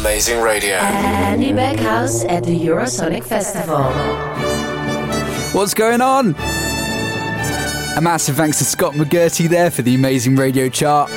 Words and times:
Amazing 0.00 0.40
Radio. 0.40 0.76
Andy 0.76 1.52
Backhouse 1.52 2.24
at 2.28 2.44
the 2.44 2.58
Eurosonic 2.58 3.24
Festival. 3.24 3.84
What's 5.52 5.74
going 5.74 6.00
on? 6.00 6.34
A 7.96 8.00
massive 8.02 8.36
thanks 8.36 8.58
to 8.58 8.64
Scott 8.64 8.94
McGurty 8.94 9.48
there 9.48 9.70
for 9.70 9.82
the 9.82 9.94
amazing 9.94 10.36
radio 10.36 10.68
chart. 10.68 11.10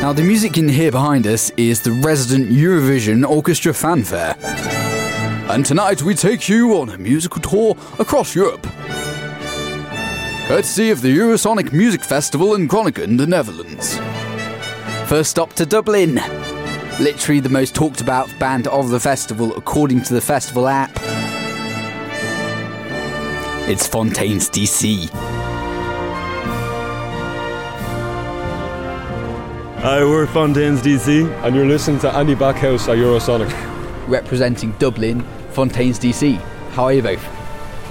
Now, 0.00 0.12
the 0.12 0.22
music 0.22 0.56
you 0.56 0.62
can 0.64 0.72
hear 0.72 0.90
behind 0.90 1.26
us 1.26 1.50
is 1.56 1.82
the 1.82 1.92
resident 1.92 2.50
Eurovision 2.50 3.28
Orchestra 3.28 3.74
fanfare. 3.74 4.36
And 5.50 5.64
tonight 5.64 6.02
we 6.02 6.14
take 6.14 6.48
you 6.48 6.78
on 6.78 6.90
a 6.90 6.98
musical 6.98 7.40
tour 7.40 7.76
across 7.98 8.34
Europe. 8.34 8.66
Courtesy 10.46 10.90
of 10.90 11.02
the 11.02 11.16
Eurosonic 11.16 11.72
Music 11.72 12.02
Festival 12.02 12.54
in 12.54 12.66
Groningen, 12.66 13.16
the 13.16 13.26
Netherlands. 13.26 13.98
First 15.08 15.30
stop 15.30 15.52
to 15.54 15.66
Dublin. 15.66 16.20
Literally 17.00 17.38
the 17.40 17.48
most 17.48 17.74
talked 17.76 18.00
about 18.00 18.28
band 18.40 18.66
of 18.66 18.90
the 18.90 18.98
festival 18.98 19.56
according 19.56 20.02
to 20.02 20.14
the 20.14 20.20
festival 20.20 20.66
app. 20.66 20.90
It's 23.68 23.86
Fontaines 23.86 24.50
DC. 24.50 25.08
Hi, 29.80 30.02
we're 30.02 30.26
Fontaines 30.26 30.80
DC, 30.82 31.30
and 31.44 31.54
you're 31.54 31.66
listening 31.66 32.00
to 32.00 32.10
Andy 32.12 32.34
Backhouse 32.34 32.88
at 32.88 32.96
Eurosonic. 32.98 33.48
Representing 34.08 34.72
Dublin, 34.72 35.20
Fontaines 35.52 36.00
DC. 36.00 36.36
How 36.72 36.84
are 36.84 36.92
you 36.94 37.02
both? 37.02 37.24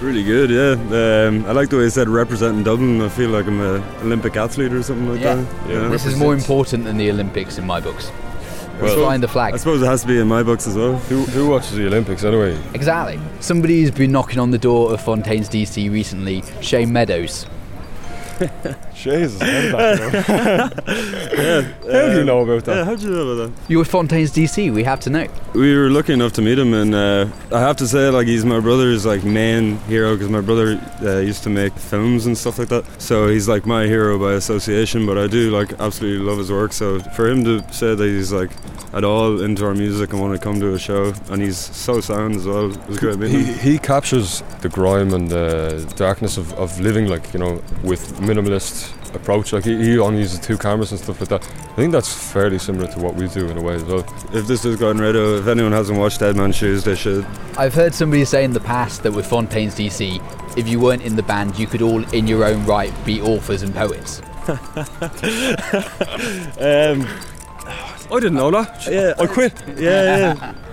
Really 0.00 0.24
good, 0.24 0.48
yeah. 0.48 1.26
Um, 1.28 1.44
I 1.44 1.52
like 1.52 1.68
the 1.68 1.76
way 1.76 1.84
you 1.84 1.90
said 1.90 2.08
representing 2.08 2.62
Dublin. 2.64 3.02
I 3.02 3.10
feel 3.10 3.28
like 3.30 3.46
I'm 3.46 3.60
an 3.60 3.82
Olympic 4.02 4.36
athlete 4.36 4.72
or 4.72 4.82
something 4.82 5.10
like 5.10 5.20
Yeah. 5.20 5.34
that. 5.34 5.68
Yeah. 5.68 5.88
This 5.88 6.06
is 6.06 6.16
more 6.16 6.32
important 6.32 6.84
than 6.84 6.96
the 6.96 7.10
Olympics 7.10 7.58
in 7.58 7.66
my 7.66 7.80
books. 7.80 8.10
Well, 8.80 8.96
flying 8.96 9.20
the 9.20 9.28
I 9.38 9.56
suppose 9.56 9.82
it 9.82 9.86
has 9.86 10.02
to 10.02 10.08
be 10.08 10.18
in 10.18 10.26
my 10.26 10.42
books 10.42 10.66
as 10.66 10.76
well. 10.76 10.96
Who, 10.96 11.24
who 11.24 11.48
watches 11.48 11.72
the 11.72 11.86
Olympics 11.86 12.24
anyway? 12.24 12.58
Exactly. 12.74 13.20
Somebody's 13.40 13.90
been 13.90 14.12
knocking 14.12 14.38
on 14.38 14.50
the 14.50 14.58
door 14.58 14.92
of 14.92 15.00
Fontaines 15.00 15.48
DC 15.48 15.90
recently, 15.90 16.42
Shane 16.60 16.92
Meadows. 16.92 17.46
Jesus, 18.94 19.40
how 19.40 19.46
did 19.46 19.74
that 19.74 20.84
know? 20.86 21.92
How 21.92 22.08
do 22.10 22.18
you 22.18 22.24
know 22.24 22.40
about 22.40 22.66
Yeah, 22.66 22.74
that? 22.74 22.84
how 22.86 22.94
do 22.94 23.02
you 23.06 23.10
know 23.10 23.28
about 23.28 23.52
that? 23.52 23.70
You're 23.70 23.80
with 23.80 23.90
Fontaines 23.90 24.30
DC, 24.32 24.72
we 24.72 24.84
have 24.84 25.00
to 25.00 25.10
know. 25.10 25.26
We 25.54 25.76
were 25.76 25.90
lucky 25.90 26.12
enough 26.12 26.32
to 26.34 26.42
meet 26.42 26.58
him, 26.58 26.72
and 26.74 26.94
uh, 26.94 27.26
I 27.52 27.60
have 27.60 27.76
to 27.78 27.88
say, 27.88 28.08
like, 28.10 28.26
he's 28.26 28.44
my 28.44 28.60
brother's 28.60 29.04
like 29.04 29.24
main 29.24 29.78
hero 29.80 30.14
because 30.14 30.28
my 30.28 30.40
brother 30.40 30.80
uh, 31.02 31.18
used 31.18 31.42
to 31.44 31.50
make 31.50 31.72
films 31.74 32.26
and 32.26 32.36
stuff 32.38 32.58
like 32.58 32.68
that. 32.68 32.84
So 33.00 33.28
he's 33.28 33.48
like 33.48 33.66
my 33.66 33.86
hero 33.86 34.18
by 34.18 34.32
association. 34.34 35.06
But 35.06 35.18
I 35.18 35.26
do 35.26 35.50
like 35.50 35.72
absolutely 35.80 36.24
love 36.24 36.38
his 36.38 36.50
work. 36.50 36.72
So 36.72 37.00
for 37.00 37.28
him 37.28 37.44
to 37.44 37.72
say 37.72 37.94
that 37.94 38.04
he's 38.04 38.32
like 38.32 38.50
at 38.92 39.04
all 39.04 39.40
into 39.42 39.64
our 39.66 39.74
music 39.74 40.12
and 40.12 40.20
want 40.20 40.34
to 40.34 40.42
come 40.42 40.60
to 40.60 40.72
a 40.74 40.78
show, 40.78 41.12
and 41.30 41.42
he's 41.42 41.58
so 41.58 42.00
sound 42.00 42.36
as 42.36 42.46
well, 42.46 42.70
it 42.72 42.86
was 42.88 42.98
great 42.98 43.18
meeting 43.18 43.44
He, 43.44 43.72
he 43.72 43.78
captures 43.78 44.42
the 44.62 44.68
grime 44.68 45.12
and 45.12 45.28
the 45.28 45.92
darkness 45.96 46.36
of, 46.36 46.52
of 46.54 46.78
living, 46.80 47.06
like, 47.08 47.32
you 47.34 47.40
know, 47.40 47.62
with 47.82 48.14
minimalist 48.20 48.83
approach. 49.14 49.52
Like, 49.52 49.64
he, 49.64 49.76
he 49.76 49.98
only 49.98 50.20
uses 50.20 50.38
two 50.40 50.56
cameras 50.58 50.90
and 50.92 51.00
stuff 51.00 51.20
like 51.20 51.28
that. 51.30 51.42
I 51.44 51.76
think 51.76 51.92
that's 51.92 52.12
fairly 52.32 52.58
similar 52.58 52.86
to 52.92 52.98
what 53.00 53.14
we 53.14 53.28
do 53.28 53.48
in 53.48 53.56
a 53.58 53.62
way 53.62 53.74
as 53.74 53.84
well. 53.84 54.00
If 54.32 54.46
this 54.46 54.62
has 54.64 54.76
gotten 54.76 55.00
radio, 55.00 55.36
if 55.36 55.46
anyone 55.46 55.72
hasn't 55.72 55.98
watched 55.98 56.20
Dead 56.20 56.36
Man's 56.36 56.56
Shoes, 56.56 56.84
they 56.84 56.94
should. 56.94 57.26
I've 57.56 57.74
heard 57.74 57.94
somebody 57.94 58.24
say 58.24 58.44
in 58.44 58.52
the 58.52 58.60
past 58.60 59.02
that 59.02 59.12
with 59.12 59.26
Fontaines 59.26 59.74
DC, 59.74 60.22
if 60.56 60.68
you 60.68 60.78
weren't 60.80 61.02
in 61.02 61.16
the 61.16 61.22
band, 61.22 61.58
you 61.58 61.66
could 61.66 61.82
all, 61.82 62.04
in 62.14 62.26
your 62.26 62.44
own 62.44 62.64
right, 62.66 62.92
be 63.04 63.20
authors 63.20 63.62
and 63.62 63.74
poets. 63.74 64.22
Um, 66.60 67.06
I 68.10 68.20
didn't 68.20 68.34
know 68.34 68.50
that. 68.50 68.86
yeah, 68.86 69.14
I 69.18 69.26
quit. 69.26 69.54
yeah, 69.76 70.34
yeah. 70.34 70.54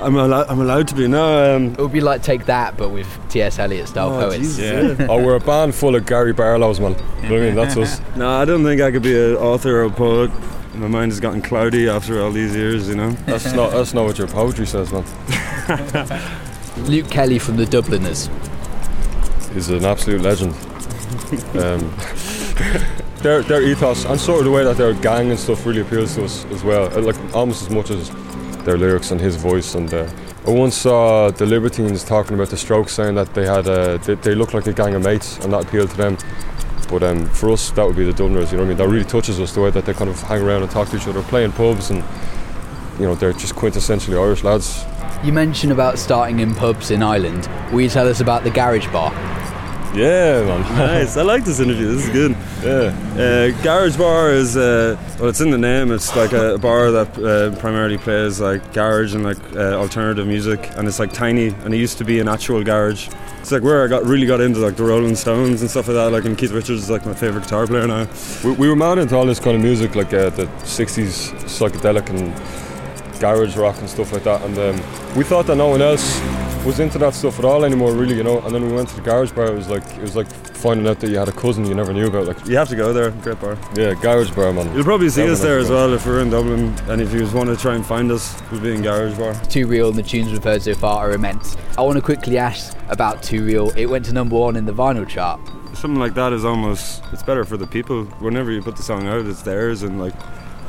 I'm 0.00 0.16
allowed. 0.16 0.48
I'm 0.48 0.60
allowed 0.60 0.88
to 0.88 0.94
be 0.94 1.08
No, 1.08 1.56
Um, 1.56 1.72
It 1.72 1.78
would 1.78 1.92
be 1.92 2.00
like 2.00 2.22
Take 2.22 2.44
That, 2.46 2.76
but 2.76 2.90
with 2.90 3.06
T.S. 3.30 3.58
Eliot 3.58 3.88
style 3.88 4.12
Oh, 4.14 4.20
poets. 4.20 4.38
Jesus. 4.38 4.98
Yeah. 4.98 5.06
oh, 5.08 5.22
we're 5.24 5.36
a 5.36 5.40
band 5.40 5.74
full 5.74 5.94
of 5.96 6.04
Gary 6.06 6.32
Barlows, 6.32 6.80
man. 6.80 6.92
You 7.22 7.28
know 7.28 7.34
what 7.34 7.42
I 7.42 7.46
mean? 7.46 7.54
That's 7.54 7.76
us. 7.76 8.00
no, 8.16 8.28
I 8.28 8.44
don't 8.44 8.62
think 8.62 8.80
I 8.82 8.90
could 8.90 9.02
be 9.02 9.16
an 9.16 9.36
author 9.36 9.80
or 9.80 9.84
a 9.84 9.90
poet. 9.90 10.30
My 10.74 10.88
mind 10.88 11.12
has 11.12 11.20
gotten 11.20 11.40
cloudy 11.40 11.88
after 11.88 12.20
all 12.22 12.30
these 12.30 12.54
years. 12.54 12.88
You 12.88 12.96
know. 12.96 13.10
That's 13.26 13.52
not, 13.54 13.70
that's 13.70 13.94
not 13.94 14.04
what 14.04 14.18
your 14.18 14.28
poetry 14.28 14.66
says, 14.66 14.92
man. 14.92 15.04
Luke 16.78 17.08
Kelly 17.10 17.38
from 17.38 17.56
the 17.56 17.64
Dubliners. 17.64 18.28
He's 19.54 19.70
an 19.70 19.84
absolute 19.86 20.20
legend. 20.20 20.52
Um, 21.54 21.90
their, 23.22 23.42
their 23.42 23.62
ethos 23.62 24.04
and 24.04 24.20
sort 24.20 24.40
of 24.40 24.44
the 24.44 24.50
way 24.50 24.62
that 24.64 24.76
their 24.76 24.92
gang 24.92 25.30
and 25.30 25.38
stuff 25.40 25.64
really 25.64 25.80
appeals 25.80 26.14
to 26.16 26.24
us 26.26 26.44
as 26.46 26.62
well. 26.62 26.90
Like 27.00 27.16
almost 27.34 27.62
as 27.62 27.70
much 27.70 27.88
as 27.90 28.10
their 28.66 28.76
lyrics 28.76 29.10
and 29.10 29.20
his 29.20 29.36
voice. 29.36 29.74
And 29.74 29.92
uh, 29.94 30.06
I 30.46 30.50
once 30.50 30.76
saw 30.76 31.30
the 31.30 31.46
Libertines 31.46 32.04
talking 32.04 32.34
about 32.34 32.50
the 32.50 32.56
Strokes, 32.58 32.92
saying 32.92 33.14
that 33.14 33.32
they 33.32 33.46
had 33.46 33.66
uh, 33.66 33.96
they, 33.98 34.14
they 34.16 34.34
look 34.34 34.52
like 34.52 34.66
a 34.66 34.72
gang 34.74 34.94
of 34.94 35.02
mates, 35.02 35.38
and 35.38 35.52
that 35.54 35.64
appealed 35.64 35.90
to 35.90 35.96
them. 35.96 36.18
But 36.90 37.02
um, 37.02 37.26
for 37.26 37.50
us, 37.50 37.70
that 37.70 37.86
would 37.86 37.96
be 37.96 38.04
the 38.04 38.12
Dubliners. 38.12 38.52
You 38.52 38.58
know 38.58 38.64
what 38.64 38.66
I 38.66 38.68
mean? 38.68 38.76
That 38.76 38.88
really 38.88 39.04
touches 39.04 39.40
us 39.40 39.54
the 39.54 39.60
way 39.62 39.70
that 39.70 39.86
they 39.86 39.94
kind 39.94 40.10
of 40.10 40.20
hang 40.20 40.42
around 40.42 40.62
and 40.62 40.70
talk 40.70 40.88
to 40.90 40.96
each 40.96 41.08
other, 41.08 41.22
playing 41.22 41.52
pubs, 41.52 41.90
and 41.90 42.04
you 42.98 43.06
know 43.06 43.14
they're 43.14 43.32
just 43.32 43.54
quintessentially 43.54 44.20
Irish 44.20 44.44
lads. 44.44 44.84
You 45.24 45.32
mentioned 45.32 45.72
about 45.72 45.98
starting 45.98 46.40
in 46.40 46.54
pubs 46.54 46.90
in 46.90 47.02
Ireland. 47.02 47.48
Will 47.72 47.80
you 47.80 47.88
tell 47.88 48.06
us 48.06 48.20
about 48.20 48.44
the 48.44 48.50
garage 48.50 48.86
bar? 48.92 49.10
Yeah, 49.94 50.44
man. 50.44 50.60
nice. 50.76 51.16
I 51.16 51.22
like 51.22 51.44
this 51.44 51.58
interview. 51.58 51.94
This 51.94 52.06
is 52.06 52.12
good. 52.12 52.36
Yeah. 52.62 52.92
Uh, 53.16 53.62
garage 53.62 53.96
bar 53.96 54.30
is 54.30 54.56
uh, 54.56 54.96
well, 55.18 55.28
it's 55.28 55.40
in 55.40 55.50
the 55.50 55.58
name. 55.58 55.92
It's 55.92 56.14
like 56.16 56.32
a 56.32 56.58
bar 56.58 56.90
that 56.90 57.18
uh, 57.18 57.58
primarily 57.58 57.98
plays 57.98 58.40
like 58.40 58.72
garage 58.72 59.14
and 59.14 59.24
like 59.24 59.38
uh, 59.54 59.74
alternative 59.74 60.26
music, 60.26 60.70
and 60.76 60.88
it's 60.88 60.98
like 60.98 61.12
tiny. 61.12 61.48
And 61.48 61.74
it 61.74 61.78
used 61.78 61.98
to 61.98 62.04
be 62.04 62.20
an 62.20 62.28
actual 62.28 62.62
garage. 62.64 63.08
It's 63.40 63.52
like 63.52 63.62
where 63.62 63.84
I 63.84 63.86
got 63.86 64.04
really 64.04 64.26
got 64.26 64.40
into 64.40 64.60
like 64.60 64.76
the 64.76 64.84
Rolling 64.84 65.14
Stones 65.14 65.60
and 65.60 65.70
stuff 65.70 65.88
like 65.88 65.94
that. 65.94 66.12
Like 66.12 66.24
and 66.24 66.36
Keith 66.36 66.52
Richards 66.52 66.82
is 66.82 66.90
like 66.90 67.06
my 67.06 67.14
favorite 67.14 67.42
guitar 67.42 67.66
player 67.66 67.86
now. 67.86 68.08
We, 68.42 68.52
we 68.52 68.68
were 68.68 68.76
mad 68.76 68.98
into 68.98 69.16
all 69.16 69.26
this 69.26 69.40
kind 69.40 69.56
of 69.56 69.62
music, 69.62 69.94
like 69.94 70.12
uh, 70.12 70.30
the 70.30 70.46
60s 70.64 71.32
psychedelic 71.44 72.08
and 72.10 72.34
garage 73.20 73.56
rock 73.56 73.78
and 73.78 73.88
stuff 73.88 74.12
like 74.12 74.24
that. 74.24 74.42
And 74.42 74.58
um, 74.58 75.16
we 75.16 75.24
thought 75.24 75.46
that 75.46 75.56
no 75.56 75.68
one 75.68 75.82
else 75.82 76.20
was 76.64 76.80
into 76.80 76.98
that 76.98 77.14
stuff 77.14 77.38
at 77.38 77.44
all 77.44 77.64
anymore, 77.64 77.94
really, 77.94 78.16
you 78.16 78.24
know. 78.24 78.40
And 78.40 78.54
then 78.54 78.66
we 78.66 78.72
went 78.72 78.88
to 78.88 78.96
the 78.96 79.02
garage 79.02 79.32
bar. 79.32 79.46
It 79.46 79.54
was 79.54 79.68
like 79.68 79.84
it 79.84 80.02
was 80.02 80.16
like 80.16 80.26
finding 80.56 80.86
out 80.88 81.00
that 81.00 81.10
you 81.10 81.18
had 81.18 81.28
a 81.28 81.32
cousin 81.32 81.64
you 81.66 81.74
never 81.74 81.92
knew 81.92 82.06
about. 82.06 82.26
Like, 82.26 82.46
You 82.46 82.56
have 82.56 82.68
to 82.70 82.76
go 82.76 82.92
there. 82.92 83.10
Great 83.10 83.40
bar. 83.40 83.56
yeah, 83.74 83.94
garage 83.94 84.30
bar, 84.32 84.52
man. 84.52 84.72
You'll 84.74 84.84
probably 84.84 85.08
see 85.10 85.28
us 85.30 85.40
there 85.40 85.58
as 85.58 85.70
well 85.70 85.92
if 85.92 86.06
we're 86.06 86.20
in 86.20 86.30
Dublin. 86.30 86.74
And 86.88 87.00
if 87.00 87.12
you 87.12 87.20
just 87.20 87.34
want 87.34 87.48
to 87.50 87.56
try 87.56 87.74
and 87.74 87.84
find 87.84 88.10
us, 88.10 88.40
we'll 88.50 88.60
be 88.60 88.74
in 88.74 88.82
Garage 88.82 89.16
Bar. 89.18 89.34
Too 89.44 89.66
Real 89.66 89.88
and 89.90 89.98
the 89.98 90.02
tunes 90.02 90.32
we've 90.32 90.42
heard 90.42 90.62
so 90.62 90.74
far 90.74 91.08
are 91.10 91.12
immense. 91.12 91.56
I 91.78 91.82
want 91.82 91.96
to 91.96 92.02
quickly 92.02 92.38
ask 92.38 92.76
about 92.88 93.22
Too 93.22 93.44
Real. 93.44 93.70
It 93.76 93.86
went 93.86 94.04
to 94.06 94.12
number 94.12 94.36
one 94.36 94.56
in 94.56 94.64
the 94.66 94.72
vinyl 94.72 95.06
chart. 95.06 95.40
something 95.74 96.00
like 96.00 96.14
that 96.14 96.32
is 96.32 96.44
almost 96.44 97.02
it's 97.12 97.22
better 97.22 97.44
for 97.44 97.56
the 97.58 97.66
people 97.66 98.04
whenever 98.20 98.50
you 98.50 98.62
put 98.62 98.76
the 98.76 98.82
song 98.82 99.06
out 99.06 99.26
it's 99.26 99.42
theirs 99.42 99.82
and 99.82 100.00
like 100.00 100.14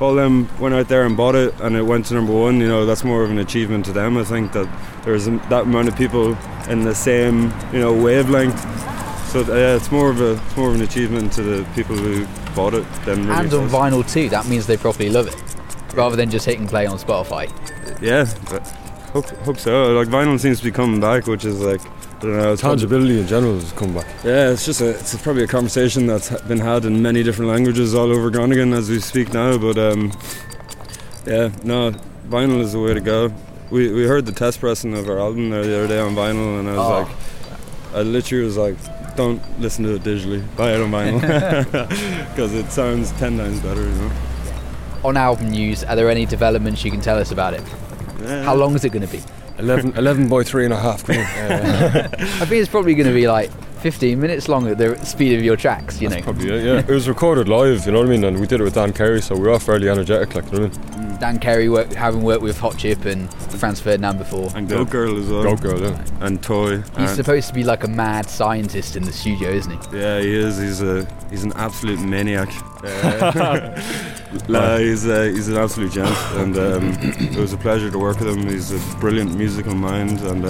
all 0.01 0.13
them 0.13 0.49
went 0.59 0.75
out 0.75 0.89
there 0.89 1.05
and 1.05 1.15
bought 1.15 1.33
it 1.33 1.53
and 1.61 1.77
it 1.77 1.81
went 1.81 2.05
to 2.05 2.13
number 2.13 2.33
one 2.33 2.59
you 2.59 2.67
know 2.67 2.85
that's 2.85 3.05
more 3.05 3.23
of 3.23 3.31
an 3.31 3.39
achievement 3.39 3.85
to 3.85 3.93
them 3.93 4.17
I 4.17 4.25
think 4.25 4.51
that 4.51 4.67
there's 5.05 5.25
that 5.25 5.63
amount 5.63 5.87
of 5.87 5.95
people 5.95 6.37
in 6.69 6.83
the 6.83 6.93
same 6.93 7.53
you 7.71 7.79
know 7.79 7.93
wavelength 7.93 8.59
so 9.27 9.41
uh, 9.41 9.55
yeah 9.55 9.75
it's 9.75 9.91
more 9.91 10.09
of 10.09 10.21
a 10.21 10.33
it's 10.33 10.57
more 10.57 10.69
of 10.69 10.75
an 10.75 10.81
achievement 10.81 11.31
to 11.33 11.41
the 11.43 11.63
people 11.75 11.95
who 11.95 12.25
bought 12.55 12.73
it 12.73 12.85
than 13.05 13.27
really 13.27 13.39
And 13.45 13.53
on 13.53 13.69
says- 13.69 13.71
vinyl 13.71 14.11
too. 14.13 14.29
That 14.29 14.47
means 14.47 14.65
they 14.67 14.77
probably 14.77 15.09
love 15.09 15.27
it. 15.27 15.35
Rather 15.95 16.15
than 16.15 16.29
just 16.29 16.45
hitting 16.45 16.67
play 16.67 16.85
on 16.85 16.97
Spotify. 16.97 17.45
yeah 18.01 18.25
but 18.49 18.67
hope, 19.13 19.25
hope 19.45 19.57
so 19.57 19.93
like 19.93 20.07
vinyl 20.07 20.39
seems 20.39 20.59
to 20.59 20.63
be 20.65 20.71
coming 20.71 20.99
back 20.99 21.25
which 21.27 21.43
is 21.45 21.59
like 21.61 21.81
I 21.85 22.19
don't 22.21 22.37
know 22.37 22.53
it's 22.53 22.61
probably- 22.61 22.77
Tangibility 22.79 23.19
in 23.19 23.27
general 23.27 23.59
has 23.59 23.71
come 23.73 23.93
back. 23.93 24.07
Yeah, 24.23 24.49
it's 24.51 24.65
just 24.65 24.81
a, 24.81 24.89
it's 24.89 25.15
probably 25.21 25.43
a 25.43 25.47
conversation 25.47 26.07
that's 26.07 26.29
been 26.43 26.57
had 26.59 26.83
in 26.85 26.99
many 27.03 27.21
different 27.21 27.51
languages 27.51 27.93
all 27.93 28.11
over 28.11 28.31
Groningen 28.31 28.73
as 28.73 28.89
we 28.89 28.99
speak 28.99 29.33
now. 29.33 29.55
But 29.59 29.77
um, 29.77 30.11
yeah, 31.27 31.51
no, 31.63 31.91
vinyl 32.27 32.59
is 32.61 32.71
the 32.71 32.79
way 32.79 32.95
to 32.95 33.01
go. 33.01 33.31
We, 33.69 33.91
we 33.93 34.05
heard 34.07 34.25
the 34.25 34.31
test 34.31 34.61
pressing 34.61 34.95
of 34.97 35.07
our 35.07 35.19
album 35.19 35.51
there 35.51 35.63
the 35.63 35.77
other 35.77 35.87
day 35.87 35.99
on 35.99 36.15
vinyl, 36.15 36.59
and 36.59 36.67
I 36.67 36.75
was 36.77 36.79
Oh. 36.79 37.11
like, 37.91 37.95
I 37.95 38.01
literally 38.01 38.45
was 38.45 38.57
like, 38.57 38.77
don't 39.17 39.41
listen 39.59 39.83
to 39.83 39.95
it 39.95 40.03
digitally, 40.03 40.41
buy 40.55 40.73
it 40.73 40.81
on 40.81 40.91
vinyl, 40.91 41.19
because 42.29 42.53
it 42.53 42.71
sounds 42.71 43.11
ten 43.13 43.37
times 43.37 43.59
better. 43.59 43.81
You 43.81 43.89
know. 43.89 44.11
On 45.03 45.17
album 45.17 45.49
news, 45.49 45.83
are 45.83 45.95
there 45.95 46.09
any 46.09 46.25
developments 46.25 46.85
you 46.85 46.91
can 46.91 47.01
tell 47.01 47.17
us 47.17 47.31
about 47.31 47.53
it? 47.53 47.63
Yeah. 48.21 48.43
How 48.43 48.55
long 48.55 48.75
is 48.75 48.85
it 48.85 48.89
going 48.89 49.05
to 49.05 49.11
be? 49.11 49.21
11, 49.59 49.97
11 49.97 50.29
by 50.29 50.43
three 50.43 50.65
and 50.65 50.73
a 50.73 50.77
half. 50.77 51.03
Come 51.03 51.17
on. 51.17 51.23
I 51.25 52.45
think 52.45 52.61
it's 52.61 52.69
probably 52.69 52.93
going 52.93 53.07
to 53.07 53.13
be 53.13 53.27
like 53.27 53.51
15 53.79 54.19
minutes 54.19 54.47
long 54.47 54.67
at 54.67 54.77
the 54.77 54.95
speed 55.03 55.37
of 55.37 55.43
your 55.43 55.55
tracks, 55.55 55.99
you 56.01 56.09
know. 56.09 56.21
Probably, 56.21 56.47
yeah, 56.47 56.73
yeah. 56.73 56.79
It 56.79 56.89
was 56.89 57.07
recorded 57.09 57.47
live, 57.47 57.85
you 57.85 57.91
know 57.91 57.99
what 57.99 58.07
I 58.07 58.11
mean? 58.11 58.23
And 58.23 58.39
we 58.39 58.45
did 58.47 58.59
it 58.61 58.63
with 58.63 58.75
Dan 58.75 58.93
Carey, 58.93 59.21
so 59.21 59.35
we 59.35 59.41
were 59.41 59.51
all 59.51 59.59
fairly 59.59 59.89
energetic, 59.89 60.35
like, 60.35 60.45
you 60.51 60.59
know 60.59 60.67
what 60.67 60.77
I 60.77 60.91
mean? 60.91 60.96
Dan 61.19 61.39
Carey, 61.39 61.69
work, 61.69 61.91
having 61.93 62.21
worked 62.23 62.41
with 62.43 62.59
Hot 62.59 62.77
Chip 62.77 63.05
and 63.05 63.33
Franz 63.33 63.79
Ferdinand 63.79 64.17
before. 64.17 64.49
And 64.55 64.67
Goat 64.69 64.89
Girl 64.89 65.17
as 65.17 65.27
well. 65.29 65.43
Goat 65.43 65.61
Girl, 65.61 65.81
yeah. 65.81 66.03
And 66.21 66.41
Toy. 66.41 66.77
He's 66.77 66.87
and- 66.97 67.09
supposed 67.09 67.47
to 67.49 67.53
be 67.53 67.63
like 67.63 67.83
a 67.83 67.87
mad 67.87 68.29
scientist 68.29 68.95
in 68.95 69.03
the 69.03 69.11
studio, 69.13 69.49
isn't 69.49 69.71
he? 69.91 69.99
Yeah, 69.99 70.19
he 70.19 70.33
is. 70.33 70.57
He's 70.57 70.81
a 70.81 71.07
he's 71.29 71.43
an 71.43 71.53
absolute 71.55 71.99
maniac. 71.99 72.49
Uh, 72.87 73.81
No, 74.49 74.77
he's 74.77 75.07
uh, 75.07 75.23
he's 75.23 75.47
an 75.47 75.55
absolute 75.57 75.91
gent, 75.93 76.15
and 76.35 76.57
um, 76.57 76.97
it 77.01 77.37
was 77.37 77.53
a 77.53 77.57
pleasure 77.57 77.89
to 77.89 77.97
work 77.97 78.19
with 78.19 78.27
him. 78.29 78.47
He's 78.47 78.71
a 78.71 78.97
brilliant 78.99 79.33
musical 79.35 79.73
mind, 79.73 80.19
and 80.21 80.45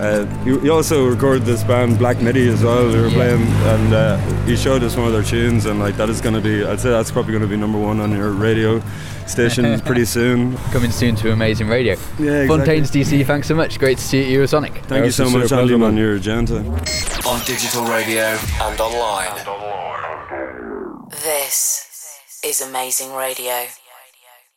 uh, 0.00 0.26
he, 0.44 0.58
he 0.60 0.68
also 0.70 1.06
recorded 1.08 1.44
this 1.44 1.62
band 1.64 1.98
Black 1.98 2.20
Midi 2.20 2.48
as 2.48 2.62
well. 2.62 2.88
We 2.88 3.00
were 3.00 3.10
playing, 3.10 3.42
and 3.42 3.94
uh, 3.94 4.16
he 4.44 4.56
showed 4.56 4.82
us 4.82 4.96
one 4.96 5.06
of 5.06 5.12
their 5.12 5.22
tunes, 5.22 5.66
and 5.66 5.78
like 5.78 5.96
that 5.96 6.08
is 6.08 6.20
going 6.20 6.34
to 6.34 6.40
be, 6.40 6.64
I'd 6.64 6.80
say 6.80 6.90
that's 6.90 7.10
probably 7.10 7.32
going 7.32 7.42
to 7.42 7.48
be 7.48 7.56
number 7.56 7.78
one 7.78 8.00
on 8.00 8.10
your 8.12 8.30
radio 8.30 8.80
station 9.26 9.80
pretty 9.86 10.04
soon. 10.04 10.56
Coming 10.72 10.90
soon 10.90 11.14
to 11.16 11.32
Amazing 11.32 11.68
Radio. 11.68 11.94
Yeah, 12.18 12.42
exactly. 12.42 12.48
Fontaines 12.48 12.90
DC, 12.90 13.26
thanks 13.26 13.48
so 13.48 13.54
much. 13.54 13.78
Great 13.78 13.98
to 13.98 14.04
see 14.04 14.30
you 14.30 14.42
at 14.42 14.48
Eurosonic. 14.48 14.84
Thank 14.86 15.04
you 15.04 15.10
so 15.10 15.24
much, 15.24 15.48
pleasure, 15.48 15.60
Andy, 15.60 15.76
man. 15.76 15.88
on 15.88 15.96
your 15.96 16.14
agenda. 16.16 16.58
On 17.26 17.40
digital 17.44 17.84
radio 17.84 18.38
and 18.62 18.80
online. 18.80 19.34
This 21.10 22.20
is 22.44 22.60
Amazing 22.60 23.14
Radio. 23.14 23.66